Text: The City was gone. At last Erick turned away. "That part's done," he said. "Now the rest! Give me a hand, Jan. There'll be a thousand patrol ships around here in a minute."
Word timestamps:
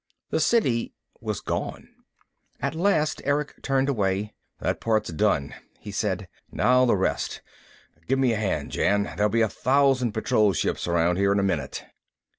The 0.31 0.39
City 0.39 0.95
was 1.19 1.41
gone. 1.41 1.87
At 2.59 2.73
last 2.73 3.21
Erick 3.23 3.61
turned 3.61 3.87
away. 3.87 4.33
"That 4.57 4.81
part's 4.81 5.11
done," 5.11 5.53
he 5.79 5.91
said. 5.91 6.27
"Now 6.51 6.85
the 6.85 6.95
rest! 6.97 7.43
Give 8.07 8.17
me 8.17 8.33
a 8.33 8.37
hand, 8.37 8.71
Jan. 8.71 9.03
There'll 9.03 9.29
be 9.29 9.41
a 9.41 9.47
thousand 9.47 10.13
patrol 10.13 10.53
ships 10.53 10.87
around 10.87 11.17
here 11.17 11.31
in 11.31 11.37
a 11.39 11.43
minute." 11.43 11.85